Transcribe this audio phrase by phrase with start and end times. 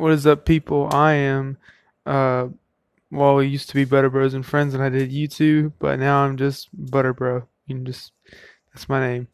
[0.00, 0.88] What is up, people?
[0.90, 1.58] I am,
[2.06, 2.48] uh,
[3.10, 6.24] well, we used to be Budder Bros and Friends, and I did YouTube, but now
[6.24, 7.46] I'm just Budder Bro.
[7.66, 8.12] You can just,
[8.72, 9.28] that's my name.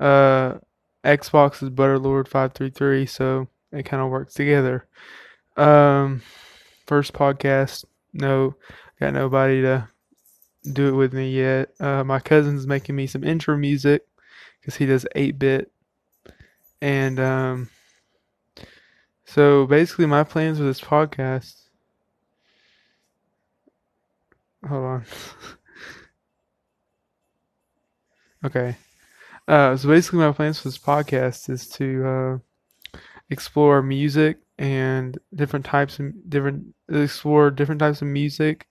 [0.00, 0.54] Uh,
[1.04, 4.84] Xbox is Butterlord533, so it kind of works together.
[5.56, 6.22] Um,
[6.88, 8.56] first podcast, no,
[8.98, 9.88] got nobody to
[10.72, 11.70] do it with me yet.
[11.78, 14.04] Uh, my cousin's making me some intro music
[14.60, 15.70] because he does 8 bit.
[16.82, 17.70] And, um,
[19.32, 21.54] so basically, my plans for this podcast.
[24.68, 25.04] Hold on.
[28.44, 28.76] okay.
[29.46, 32.38] Uh, so basically, my plans for this podcast is to uh,
[33.30, 38.66] explore music and different types of different explore different types of music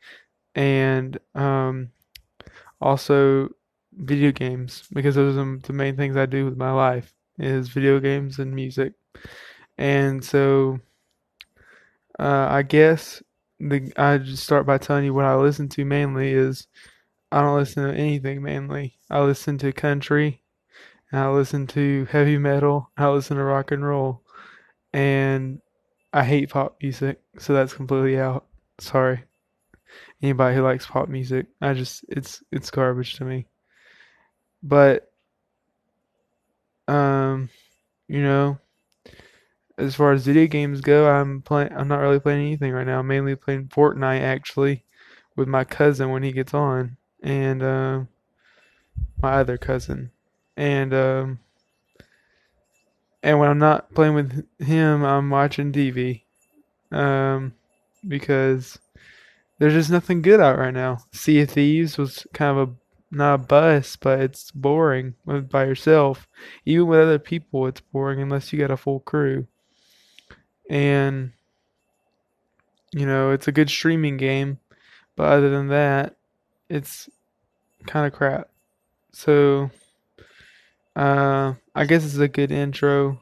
[0.55, 1.89] and um,
[2.81, 3.49] also
[3.93, 7.99] video games because those are the main things I do with my life is video
[7.99, 8.93] games and music.
[9.79, 10.81] And so,
[12.20, 13.23] uh, I guess
[13.61, 16.67] the I just start by telling you what I listen to mainly is
[17.31, 18.98] I don't listen to anything mainly.
[19.09, 20.43] I listen to country,
[21.12, 24.21] and I listen to heavy metal, I listen to rock and roll,
[24.91, 25.62] and
[26.11, 28.48] I hate pop music, so that's completely out.
[28.79, 29.23] Sorry.
[30.21, 33.48] Anybody who likes pop music, I just it's it's garbage to me.
[34.61, 35.09] But
[36.89, 37.49] um,
[38.09, 38.59] you know,
[39.80, 41.72] as far as video games go, I'm playing.
[41.72, 42.99] I'm not really playing anything right now.
[42.99, 44.84] I'm mainly playing Fortnite actually,
[45.35, 48.02] with my cousin when he gets on, and uh,
[49.22, 50.12] my other cousin,
[50.57, 51.40] and um,
[53.24, 56.24] and when I'm not playing with him, I'm watching TV,
[56.91, 57.54] um,
[58.05, 58.77] because
[59.60, 61.00] there's just nothing good out right now.
[61.13, 62.74] Sea of Thieves was kind of a
[63.12, 66.28] not a bust, but it's boring by yourself.
[66.66, 69.47] Even with other people, it's boring unless you got a full crew
[70.69, 71.34] and
[72.94, 74.59] you know it's a good streaming game
[75.16, 76.16] but other than that
[76.69, 77.09] it's
[77.88, 78.49] kind of crap.
[79.13, 79.71] So
[80.95, 83.21] uh, i guess it's a good intro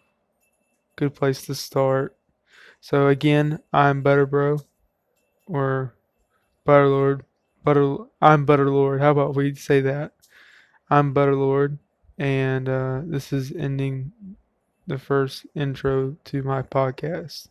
[0.96, 2.18] good place to start.
[2.82, 4.62] So again i'm budderbro
[5.48, 5.96] or
[6.68, 7.22] butterlord
[7.64, 10.14] butter i'm butterlord how about we say that?
[10.90, 11.80] I'm butterlord
[12.18, 14.14] and uh, this is ending
[14.88, 17.50] the first intro to my podcast.